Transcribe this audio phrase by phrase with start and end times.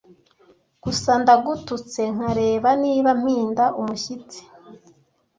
[0.83, 4.39] gusa ndagututse nkareba niba mpinda umushyitsi